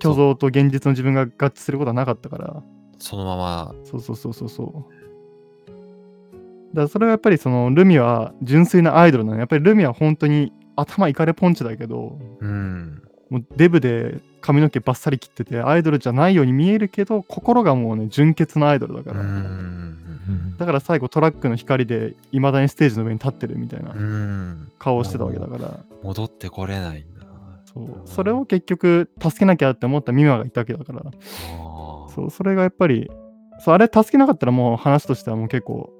[0.00, 2.62] 虚像と現実の自分が合致することはなかったから。
[2.98, 4.92] そのまま、そうそうそうそうそう。
[5.68, 9.38] だからそれはやっぱりそのルミは純粋なアイドルなの。
[9.38, 13.02] やっぱりルミは本当に頭いかれポンチだけどうん。
[13.32, 20.56] もうデブで髪の毛バッサリ切っててアイドルじゃないように見えるけど心がもうね純潔なアイドルだかうら、ん。
[20.58, 24.70] だから最後トラックの光でいまだにステージの上に立ってるみたいなうん。
[24.78, 27.26] 顔をしてたわけだから、戻ってこれないんだ。
[27.64, 28.02] そう。
[28.04, 31.02] それを結局助けなきゃって思ったミマがいたわけだから。
[32.14, 33.10] そうそれがやっぱり
[33.60, 35.90] そうあれ助けなかったらもう話としてはもう結構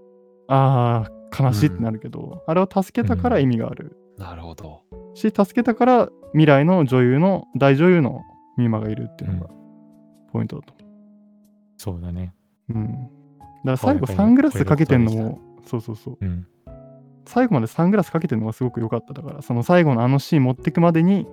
[0.49, 4.83] ああ悲しいってなるけど、あれを助けたから意味がある、なるほど。
[5.15, 8.23] し助けたから未来の女優の大女優の
[8.57, 9.51] ミマがいるっていうのが
[10.33, 10.75] ポイントだと
[11.83, 12.33] そうだね。
[12.69, 12.93] うん。
[12.93, 13.09] だか
[13.65, 16.19] ら最後サングラスかけてんのも、そうそうそう。
[16.21, 16.47] うん。
[17.27, 21.27] 最後までサングラスかけてんのがすごく良かっただから、その最後のあのシーン持ってくまでに、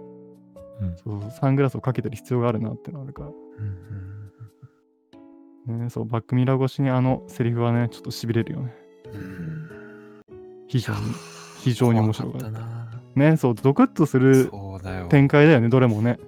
[0.82, 3.30] うんそうそうサングラスをかけてる必要があるなってのがあるから。
[5.68, 8.74] うんね、そう、バックミラー越しにあのセリフはね、ちょっと痺れるよね。
[9.14, 9.70] うん
[10.68, 11.00] 非常に、
[11.60, 12.48] 非常に面白かった。
[12.50, 13.02] 怖な。
[13.16, 14.52] ね、そう、ゾクッとする。
[15.10, 16.20] 展開だよね、どれもね。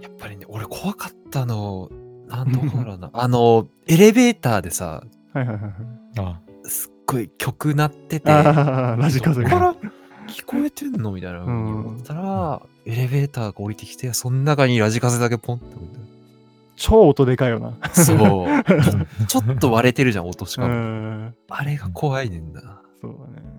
[0.00, 1.90] やっぱりね、俺怖かったの、
[2.28, 3.10] なんどこだろうな。
[3.14, 5.02] あの、エレベーターでさ、
[5.32, 5.72] はいはいはいはい。
[6.18, 9.74] あすっごい曲鳴ってて、ああ、ラジカセが。
[10.28, 15.98] 聞こえてんのみたいな思ったら、エレベーターが降りてきて、その中にラジカセだけポンって置いて
[16.76, 17.76] 超音でかいよな。
[17.92, 18.16] そう。
[19.26, 20.74] ち ょちょっと割れてるじゃん、音しうかも。
[20.74, 21.34] ん。
[21.48, 22.80] あれが怖いねんな。
[23.00, 23.49] そうだね。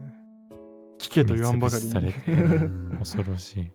[1.10, 2.14] 聞けと言わんばかりに
[3.00, 3.72] 恐ろしい。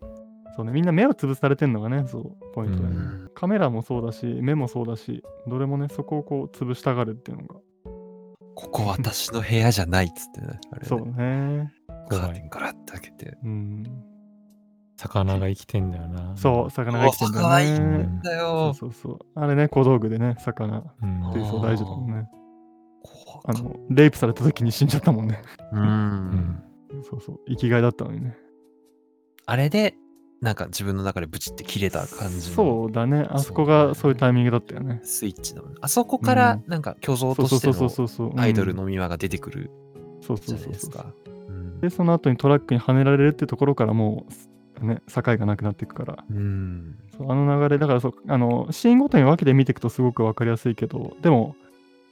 [0.56, 2.96] そうね、みんな目を潰されてんのがね、そう、ポイントだよね。
[2.96, 7.60] うんカメラもそうだし、目もそうだし、どれもね、そこをこう潰したがるっていうのが。
[8.54, 10.58] ここ私の部屋じゃないっつってね。
[10.72, 11.70] あれねそうね。
[12.08, 13.36] カーテンガラッて開けて。
[13.44, 13.82] うん。
[14.96, 16.34] 魚が生きてんだよな。
[16.38, 17.98] そう、魚が生きてんだ可愛いよね。
[17.98, 18.74] んだそうよ。
[18.74, 19.18] そうそう。
[19.34, 20.82] あれね、小道具でね、魚。
[21.02, 21.20] うん。
[21.34, 22.30] 水槽大事だもんね。
[23.02, 25.42] 怖かっあの、レイプされた時に死んじゃったもんね。
[25.58, 26.62] たうん。
[27.08, 27.40] そうそう。
[27.48, 28.36] 生きがいだったのにね。
[29.46, 29.94] あれで、
[30.40, 33.26] なんか自分の中でブチって切れた感じのそうだね。
[33.30, 35.00] あそこがそういうタイミングだったよね。
[35.02, 35.78] スイッチだもんね。
[35.80, 38.34] あそこから、なんか虚像そうそうとしてそうそうそう。
[38.34, 39.70] のアイドルうんのミワが出てくる
[40.20, 40.58] そうじそうそうそう。
[40.58, 41.06] ゃないですか。
[41.48, 44.26] うんで、その後にトラックにはねられるってところからも
[44.80, 46.24] う、ね、境がなくなっていくから。
[46.30, 46.98] うん。
[47.16, 51.56] そうあの流れ、だからそう、あの、シーンごとに分けて見ていくとすごく分かりやすいけど、でも、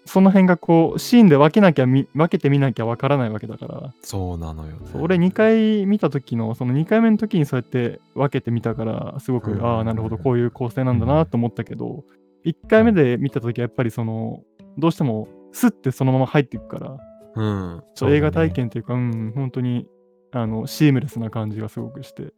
[0.07, 4.91] その辺がこう、シーンで分けなきゃみ、分けてみなきゃ分からないわけだから、そうなのよね。
[4.95, 9.65] 俺2回見た時の、その2回目の時にそうやって分けてみたから、すごく、うん。
[9.65, 12.05] ああ、なるほど、こういう構成なんだなと思ったけど、
[12.45, 14.43] 1回目で見た時はやっぱりその、
[14.77, 16.99] どうしても、スッてそのまま入っていくから、
[17.37, 17.83] うん。
[18.03, 19.87] 映画体験というか、うん、本当に、
[20.33, 22.33] あの、シームレスな感じがすごくして、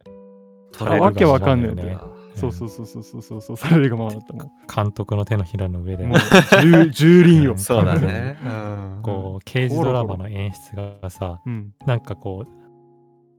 [0.71, 4.51] 取れるわけわかんねえがままだよねそうそうそうそうそうそうそう、されるがままだったもん。
[4.73, 6.19] 監督の手のひらの上でもう、
[6.61, 7.57] 重重輪よ。
[7.57, 8.37] そうだね。
[8.43, 8.99] うん。
[9.01, 11.73] こう刑事ドラマの演出がさうん。
[11.85, 12.51] なんかこう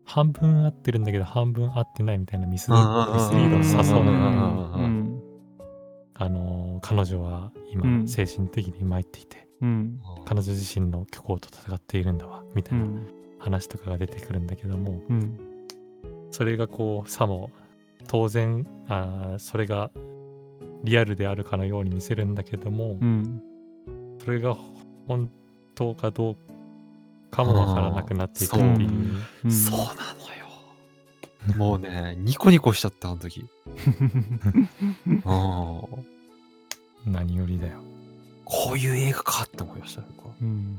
[0.04, 4.08] 半分合ってるんだけど半分合ってないみたいなミスミスリードを誘う。
[6.20, 10.00] あのー彼女はうん今精神的に参っていて、うん。
[10.24, 13.06] 彼女自身の虚構と戦っているんだわみたいなうん。
[13.38, 15.38] 話とかが出てくるんだけども、うん。
[16.30, 17.50] それがこうさも
[18.08, 19.90] 当然あーそれが
[20.84, 23.42] リアルであるかのように見せるんだけども、うん。
[24.24, 24.56] それが
[25.06, 25.30] 本
[25.74, 26.36] 当かどう
[27.30, 29.20] かもわからなくなっていくっていう。
[29.44, 29.52] うん。
[29.52, 31.56] そうなのよ。
[31.56, 33.46] もうね、ニコニコしちゃった、あの時。
[37.06, 37.78] 何よりだよ。
[38.74, 40.34] ういう映画かって思いました、僕は。
[40.40, 40.78] うん。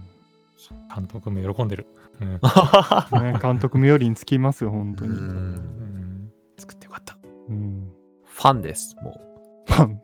[0.94, 1.88] 監督も喜んでる、
[2.20, 2.32] うん。
[3.24, 5.12] ね、監督冥利につきますよ、本当に。
[8.40, 9.20] ファンです、も
[9.68, 10.02] ファン。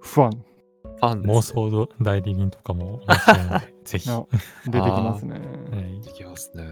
[0.00, 0.28] ファン。
[0.30, 0.38] う。
[0.84, 1.52] ファンです。
[1.52, 4.24] 妄想代理人とかも面白いのでぜひ、あ
[4.66, 5.32] 出てきますね。
[5.32, 5.38] は
[5.80, 6.62] いできますね。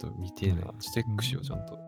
[0.00, 0.62] ちょっと見てえな。
[0.80, 1.78] チェックしよう、ちゃんと。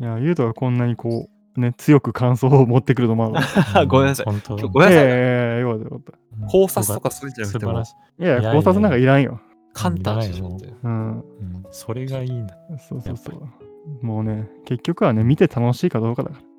[0.00, 3.46] いや、ゆうとがこんなにこう、ね、強く感想を持ってくるのもある。
[3.88, 9.40] ごめんなさい本当ごめんなさいいやよかったよかっ考察とかするんじゃなくても素晴らしい、やいや、考察なんかいらんよ。
[9.72, 10.72] 簡単してしまって。
[10.84, 10.92] うん。
[10.92, 14.06] うんそれがいいんだそうそうそう。
[14.06, 16.49] もうね、結局はね、見て楽しいかどうかだから。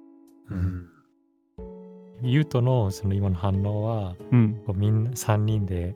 [0.52, 0.88] うん。
[2.24, 4.62] ゆうとのその今の反応はうん。
[4.66, 5.96] こうみんな3人で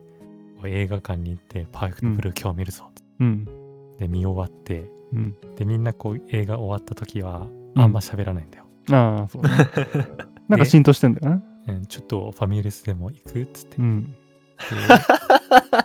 [0.64, 2.90] 映画館に行ってパーフェクトブルー今日見るぞ、
[3.20, 3.44] うん。
[3.98, 5.36] で見終わってうん。
[5.56, 9.50] でみんなこう映画終わった時はうんあんま喋らないんだよ、ああ、そうね。
[10.48, 11.42] なんか浸透してんだよな。
[11.68, 14.04] うんちょっとファミレスでも行くっつって、うん。
[14.04, 14.14] で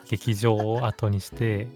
[0.10, 1.68] 劇場を後にして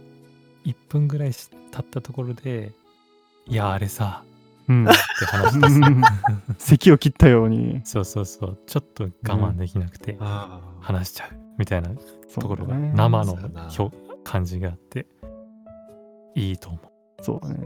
[0.65, 2.73] 1分ぐらいし経ったところで
[3.47, 4.23] 「いやあれさ
[4.67, 4.87] うん。
[4.87, 5.91] って話して
[6.57, 7.81] 咳を切ったように。
[7.83, 10.17] そうそうそうちょっと我慢できなくて。
[10.81, 11.89] 話しちゃうみたいな
[12.39, 13.35] ところが生の
[14.23, 15.07] 感じがあって
[16.35, 16.79] いいと思
[17.21, 17.57] そうだね。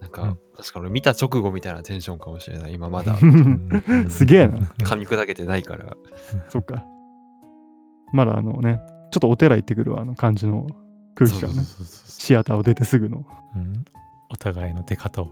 [0.00, 2.74] なんかうん、確か俺見た直後みたいなテンションかもしれない。
[2.74, 4.10] 今まだう。
[4.10, 4.58] すげえな。
[4.58, 5.96] 噛み砕けてないから。
[6.48, 6.84] そっか。
[8.12, 10.66] まだあのね、ちょっとお寺行ってくるわあの感じの
[11.14, 11.56] 空気感ね。
[11.56, 13.24] そうそうそうシアターを出てすぐの。
[13.54, 13.84] うん
[14.30, 15.28] お互いの出方を、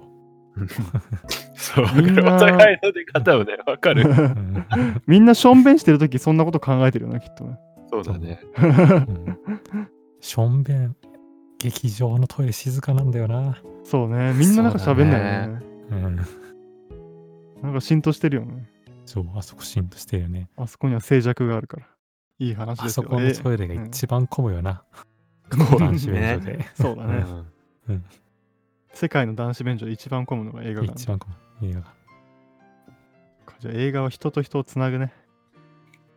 [1.55, 4.09] そう、みんなお互いの出方をね、わかる。
[4.09, 4.65] うん
[5.07, 7.59] みんなしょんべんしてるときそんなこと考えてるよな、きっとね。
[7.91, 8.41] そうだね。
[8.59, 9.39] うん。
[10.21, 10.63] しょん。
[10.63, 10.97] べん。
[11.59, 13.11] 劇場のトイレ静かなん。
[13.11, 14.33] だよな、そうね。
[14.35, 14.57] みん。
[14.57, 14.73] ななん。
[14.73, 15.11] か喋ん。
[15.11, 15.63] ないよね。
[15.91, 16.17] うん、
[17.63, 17.75] なん。
[17.75, 18.69] か浸透してるよね。
[19.05, 21.87] そうあそこシーンとしてるよねあそこには静寂があるから。
[22.41, 24.85] いい話あですよそこのトイレが一番混むよな、
[25.51, 27.25] 男子便所で、そうだね。
[27.89, 28.05] うん
[28.93, 30.93] 世界の男子便所で一番混むのが映画館。
[30.93, 31.99] 一番混む映画が
[33.61, 35.13] じゃあ映画は人と人をつなぐね。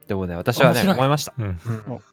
[0.08, 1.34] でもね、私はね、思いました。
[1.38, 1.60] うん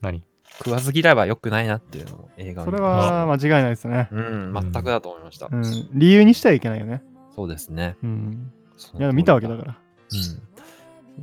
[0.00, 0.24] 何？
[0.58, 4.08] 食わず嫌いは良くないなっていうのを映画をそれは間違いないですね。
[4.10, 5.48] うん、全くだと思いました。
[5.52, 5.62] うん。
[5.92, 7.02] 理由にしてはいけないよね。
[7.34, 7.96] そうですね。
[8.02, 8.52] うん。
[8.98, 9.78] いや、見たわけだから。
[10.12, 10.22] うん。
[10.22, 10.36] そう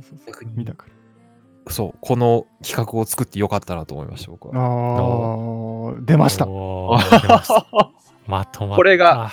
[0.00, 0.86] うそう逆に見たか
[1.66, 1.72] ら。
[1.72, 4.54] そう、この企画を作ってよかったなと思いました、僕は。
[4.54, 6.46] ああ、出ました。
[6.46, 6.50] 出
[7.28, 7.66] ました
[8.26, 9.30] まとまこれが、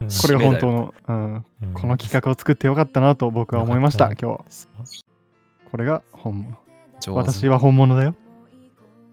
[0.00, 0.08] うん。
[0.08, 1.72] れが本当の、うん、うん。
[1.74, 4.68] この企画を作ってよかったなと僕は思いました、よ今日。
[5.70, 6.56] これが本物。
[7.14, 8.14] 私は本物だよ。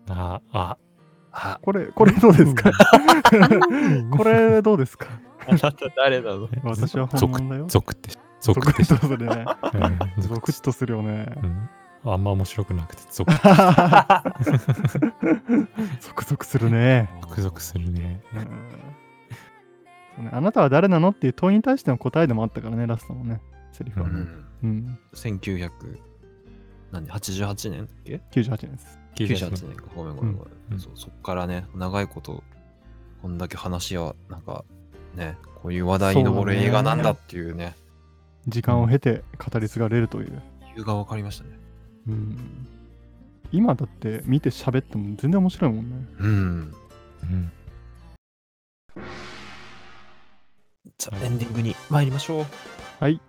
[0.09, 0.77] ああ。
[1.31, 2.71] あ、これ、これどうですか？
[4.17, 5.07] これどうですか？
[5.47, 6.49] あなた誰なの？
[6.63, 7.65] 私は本物だよ。
[7.67, 8.09] ゾクって
[8.39, 9.45] ゾクってゾクッとするね。
[10.17, 10.23] うん。
[10.23, 11.27] ゾクッとするよね。
[11.43, 11.69] うん。
[12.11, 13.31] あんま面白くなくてゾク
[15.99, 17.09] ゾクゾクするね。
[17.21, 18.21] ゾクゾクするね。
[18.33, 18.47] うん
[20.17, 23.39] そうねあなたは誰なのっていう問いに対しての答えでもあったからね、ラストのね、
[23.71, 24.07] セリフは。
[24.07, 24.45] ううんん。
[24.63, 28.71] うん、1988年だっけ98年？
[28.71, 28.99] です。
[29.15, 29.85] 98年か。
[29.95, 30.53] ごめんごめんごめん。
[30.71, 32.43] うんそうそっからね、長いこと、
[33.21, 34.65] こんだけ話は、なんか、
[35.15, 37.75] ね、こういう話題に上る映画なんだっていうね、
[38.47, 40.41] 時間を経て語り継がれるという。
[40.61, 41.51] 理由が分かりましたね。
[42.07, 42.67] うん、
[43.51, 45.95] 今だって見て喋っても全然面白いもんね。
[46.19, 46.73] うん。
[47.23, 47.51] うん
[50.97, 52.45] じゃあはいエンディングに参りましょう。
[52.99, 53.21] はい。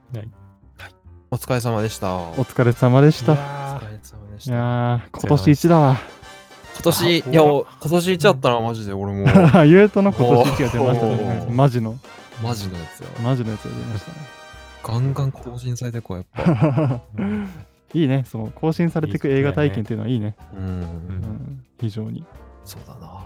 [1.31, 2.16] お疲れ様でした。
[2.16, 3.35] お疲れ様でした。
[3.35, 4.57] いおや疲れ様でしや
[5.12, 5.18] た。
[5.18, 5.96] ー、今年一だわ。
[6.74, 9.26] 今年、いや、今年一だったな、マジで、俺も。
[9.66, 11.12] ゆうとの今年一が出ましたね
[11.46, 11.50] お。
[11.50, 11.98] ーマジの、
[12.42, 13.09] マジのやつよ。
[13.22, 14.16] マジのやつが出ましたね。
[14.83, 17.00] ガンガン更新されてこう、やっぱ。
[17.92, 20.35] いいね、その更新されていく映画体験っていうのはいいね。
[20.54, 20.61] うん。
[20.62, 22.24] うん、非常に。
[22.64, 23.18] そうだな。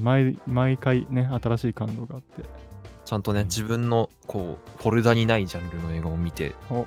[0.00, 2.44] 毎毎回ね、新しい感動があって。
[3.04, 6.86] ちゃんとね、自分の、こう、フォルダにないジャンルの映画を見て、お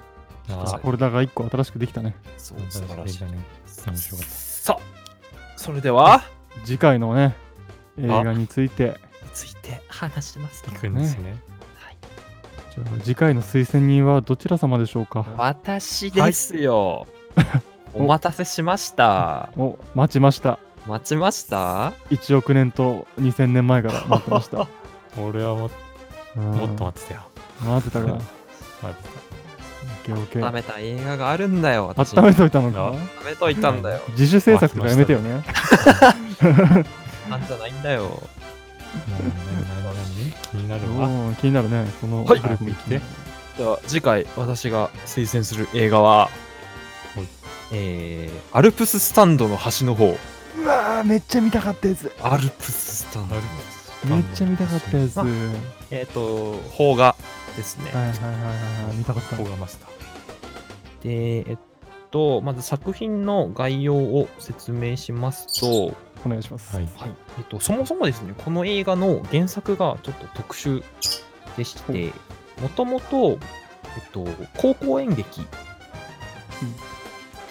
[0.50, 2.16] あフォルダが1個新しくできたね。
[2.38, 3.24] そう、ー素晴らしい。
[3.24, 3.38] ね。
[3.86, 4.34] 面白かった。
[4.34, 6.24] さあ、それでは、
[6.64, 7.36] 次回のね、
[8.00, 11.36] 映画について、について話します行くんですね。
[12.76, 17.08] じゃあ次回の推薦人はどちら様でしょうか私ですよ。
[17.94, 19.50] お待たせしました。
[19.58, 20.60] お、待ちました。
[20.86, 24.68] 待ちました1億年と2000年前から待ってました。
[25.20, 25.70] 俺はも
[26.38, 27.22] もっと待ってたよ。
[27.66, 28.14] 待ってたから。
[28.18, 29.28] 待って
[29.88, 30.46] オッケーオッケー。
[30.46, 32.18] 温めた映画があるんだよ、私。
[32.18, 34.02] 温めといたのかあ温めといたんだよ。
[34.18, 35.44] 自主制作とかやめてよね。
[37.30, 38.22] なんじゃないんだよ。
[40.52, 41.10] 気になるわ。
[41.40, 41.86] 気になるね。
[42.00, 42.42] そのはい
[43.58, 46.30] では、次回私が推薦する映画はは
[47.22, 47.28] い、
[47.72, 50.16] えー、アルプススタンドの端の方。
[50.60, 52.12] うわーめっちゃ見たかったやつ。
[52.22, 53.36] アルプススタンド。
[54.06, 55.20] めっちゃ見たかったやつ。
[55.92, 57.16] えっ、と、邦画
[57.56, 57.92] ですね。
[57.92, 58.14] はいはい
[58.88, 58.96] はい。
[58.96, 59.36] 見たかった。
[59.38, 61.44] ここがマスター。
[61.44, 61.58] で、えっ
[62.12, 65.96] と、まず作品の概要を説明しますと、
[66.26, 66.76] お願いします。
[66.76, 66.90] はい。
[66.96, 70.84] はいえっと、そもそもですね、この映画の原作がちょっと特殊
[71.56, 72.12] でして、
[72.62, 73.38] もともと、えっ
[74.12, 74.26] と、
[74.58, 75.42] 高校演劇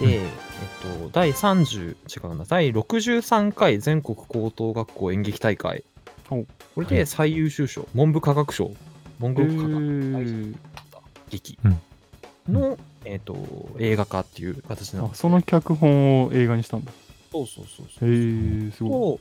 [0.01, 0.29] で、えっ
[1.01, 5.85] と、第30、違うな、第63回全国高等学校演劇大会。
[6.29, 8.73] これで最優秀賞、文部科学省、
[9.19, 10.57] 文へ部科学ー
[11.31, 11.81] 劇うん
[12.49, 13.37] の、えっと、
[13.79, 16.93] 映画化っていう形なんあですその脚本を映画にしたんだ。
[17.33, 18.69] そうそうそうへそう。
[18.69, 18.91] え、すごい。
[19.19, 19.21] と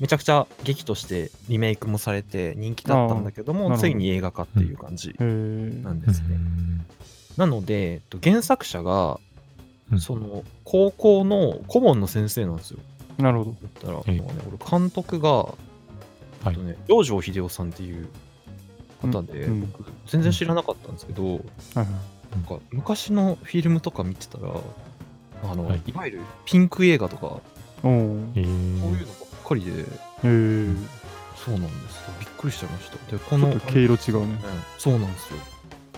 [0.00, 5.14] めちゃくちゃ劇としてリメイクもされて人気だったんだけどもついに映画化っていう感じ。
[5.18, 6.38] なんですね。
[7.36, 9.20] なので、えっと原作者が
[9.92, 12.78] うんその高校の顧問の先生なんですよ。
[13.18, 13.50] なるほど。
[13.52, 15.71] だったら、ね俺監督が、はい
[16.46, 18.08] えっとね、養生秀夫さんっていう
[19.00, 21.38] 方で、うんうん僕全然知らなかったんですけど、はい
[21.78, 21.86] はい。
[22.32, 24.48] なんか昔のフィルムとか見てたら
[25.44, 27.40] あの、はいい、わゆるピンク映画とか
[27.82, 29.84] そういうーのばっかりで。
[31.44, 32.14] そうなんですよ。
[32.20, 32.96] びっくりしちゃいました。
[33.12, 34.32] で、こちょの、っと毛色違うね。
[34.32, 34.38] うん
[34.78, 35.38] そうなんですよ。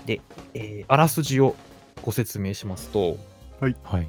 [0.06, 0.20] で、
[0.54, 1.54] えーあらすじを
[2.02, 3.16] ご説明しますと、
[3.60, 3.76] はい。
[3.92, 4.06] えー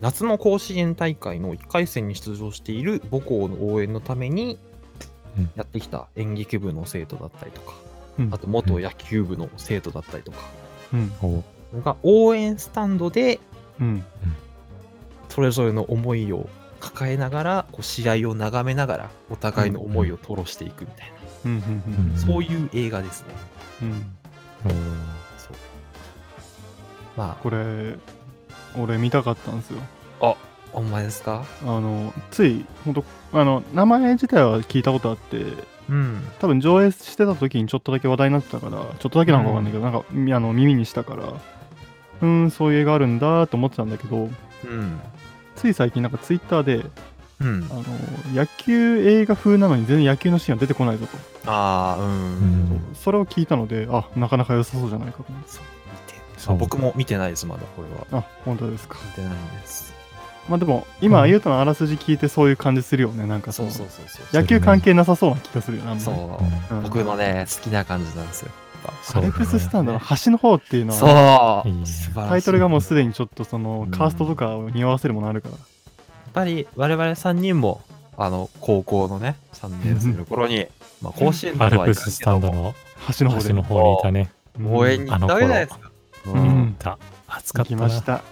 [0.00, 4.73] 夏の甲子園大会の1回戦に出場している母校の応援のためにうん
[5.56, 7.74] やってきた演劇部の生徒だったりとか、
[8.18, 8.34] うん。
[8.34, 10.38] あと元野球部の生徒だったりとか
[10.92, 11.12] うん。
[11.22, 13.40] おが応援スタンドで
[13.80, 14.04] うん。
[15.28, 16.48] それぞれの思いを
[16.80, 21.12] 抱えながらこう試合を眺めながらお互いの思いを吐露していくみたい
[21.44, 23.34] な、そういう映画ですね。
[23.82, 23.90] うん。
[25.38, 25.56] そう。
[27.16, 27.96] まあこれ、
[28.78, 29.80] 俺見たかったんですよ。
[30.74, 31.44] お前ですか？
[31.62, 35.44] あの、つい、ほんと、あの、名前自体は聞いたことあって、
[35.88, 36.26] うん。
[36.40, 44.16] 多分上映してた時にちょっとだけ話題になってたから、ちょっとだけなのかわかんないけど、なんかみあの耳にしたから、うーん、そういう映画あるんだと思ってたんだけど、
[44.64, 45.00] うん。
[45.56, 46.84] つい最近なんかツイッターで、
[47.40, 47.66] うん。
[47.70, 47.84] あの、
[48.34, 51.50] 野球映画風なのに全然野球のシーンが出てこないぞと。
[51.50, 52.80] ああうん、うん。
[52.94, 55.26] それを聞いたので、あ、なかなか良さそうじゃないかと。
[55.28, 55.50] 思って。
[55.50, 55.64] そう。
[56.08, 56.20] 見て。
[56.38, 56.54] そう。
[56.56, 58.22] あ僕も見てないですまだこれは。
[58.22, 58.96] あ、本当ですか。
[59.04, 59.93] 見てないんです
[60.48, 63.26] まあでも、今、うんゆうとのあらすじ聞いてそういう感じするよね。
[63.26, 65.90] なんかそうのそうそうそう野球関係なさそうな気がするよね。
[65.90, 66.12] あんまりそ
[66.70, 68.50] う、うん僕のね好きな感じなんですよ
[69.14, 71.70] アルプススタンドの端の方っていうのぱは、そ
[72.20, 75.54] うタイトルがもうすでにちょっとそのうんカーストとかを匂わせるものあるから。
[75.54, 75.62] やっ
[76.34, 77.80] ぱり我々3人も
[78.18, 80.66] あの高校のね3年生の頃に、
[81.00, 84.30] まあ、甲子園とアルプススタンドの端の方の方にいたね。
[84.62, 85.90] 応援に行ったわけじゃないですか、
[86.26, 86.98] ううんん行った。
[87.28, 87.88] 暑か行ったな。
[87.88, 88.22] きました。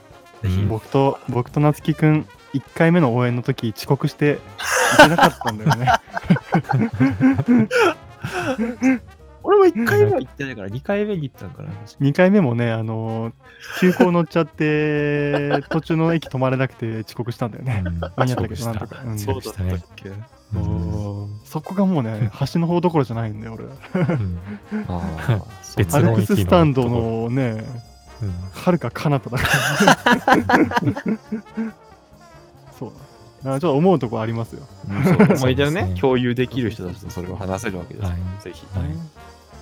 [0.44, 0.68] うん。
[0.68, 4.38] 僕と、僕と夏樹くん、1回目の応援の時遅刻して
[4.98, 5.86] 行けなかったんだよね。
[9.44, 11.70] 俺も1回目は行ってないから2回目に行ったのかな
[12.00, 13.32] 2回目もね、あのー
[13.80, 17.82] 急行乗っちゃって、途中の駅止まれなくて遅刻したんだよね。
[17.84, 18.00] うん。
[18.16, 19.02] 間に合ったけど、なんとか。
[19.04, 19.18] うん。
[19.18, 20.10] そうだったねけ、
[21.44, 23.64] そこがもうね、端の方どころじゃないんだよ、俺。
[25.92, 27.91] アルプススタンドのね、うん
[28.52, 31.18] はるか彼方だから。
[32.78, 32.96] そうだ。
[33.42, 34.62] だからちょっと思うとこありますよ。
[35.36, 38.88] 思い出をねそうですね共有できる人たちとそれを話せるわけですよ、はいぜひ、はい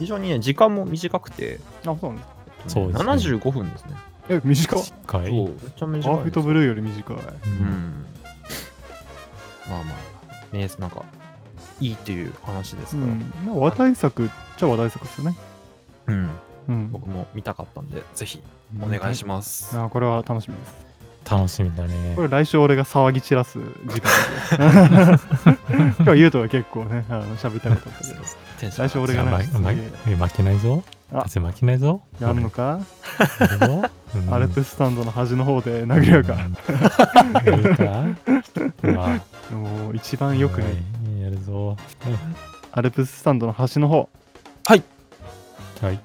[0.00, 2.72] 非常にね、時間も短くて、あ、そうなんです。
[2.72, 3.96] そうですね75分ですね。
[4.30, 4.82] え、短っ。
[4.82, 5.28] 近い。
[5.28, 6.08] そう、めっちゃ短いです。
[6.08, 7.16] パーフェクトブルーより短い。
[7.16, 8.06] ううんん。
[9.68, 9.94] まあま
[10.52, 11.04] あ、ね、なんか、
[11.80, 13.32] いいっていう話ですから、うん。
[13.44, 15.36] まあ話題作っちゃ話題作ですよね。
[16.06, 16.30] うん、
[16.70, 16.92] うん。
[16.92, 18.40] 僕も見たかったんで、ぜひ
[18.80, 19.76] お願いします。
[19.78, 20.90] あこれは楽しみです。
[21.30, 22.22] 楽しみだねこ。
[22.22, 24.10] れ来週俺が騒ぎ散らす時間
[26.00, 28.20] 今日ゆうとが結構ね、あの喋りたいことあったけど。
[28.70, 30.82] 来週俺がまね、負けないぞ。
[31.12, 32.02] あ風負けないぞ。
[32.20, 32.80] やるのか、
[34.30, 36.36] アルプススタンドの端の方で殴り合うか。
[39.52, 41.76] もう一番よくね、はいやるぞ。
[42.72, 44.08] アルプススタンドの端の方。
[45.82, 46.00] はい。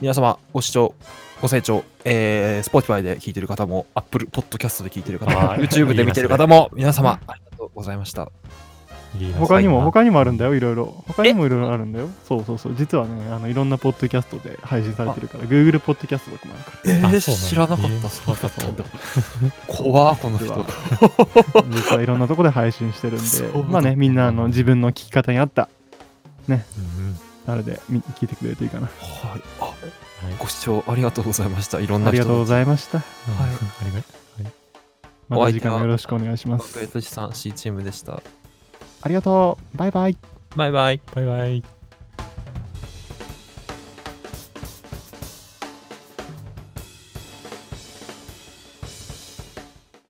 [0.00, 0.92] 皆様、ご視聴、
[1.40, 8.30] ご清聴、えー、Spotify で聞いてる方も、Apple Podcast で聞いてる方も、YouTube で見てる方も、皆様、ありがとうございました。
[9.38, 11.04] 他にも、他にもあるんだよ、いろいろ。
[11.06, 12.08] 他にもいろいろあるんだよ。
[12.26, 12.74] そうそうそう。
[12.76, 17.10] 実はね、あのいろんなポッドキャストで配信されてるから、Google ポッドキャストとかもあるから。
[17.10, 17.86] えー、知らなかった。
[17.86, 18.84] えーそうだったんだ。
[19.68, 20.66] 怖っこの人
[21.70, 22.02] 実は。
[22.02, 25.68] いろんなとこで配信してるんで、 まあね、みんなあの自分の聞き方に合った、
[26.48, 26.62] うんうん
[27.46, 28.86] あれでみ聞いてくれるといいかな。
[28.86, 29.42] はい。
[29.60, 29.74] あ、はい
[30.38, 31.80] ご視聴ありがとうございました。
[31.80, 32.98] いろんな人ありがとうございました。
[33.28, 34.02] うんはいありが
[35.28, 36.82] また次回もよろしくお願いします学。
[36.84, 38.22] 園都市さん C チームでした。
[39.02, 39.76] ありがとう。
[39.76, 40.16] バイバイ。
[40.56, 41.00] バイバイ。
[41.14, 41.73] バイバイ。